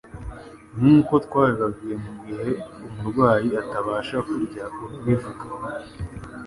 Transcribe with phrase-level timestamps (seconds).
[0.77, 2.49] Nkuko twabibabwiye mu gihe
[2.87, 5.45] umurwayi atabasha kurya urabivuga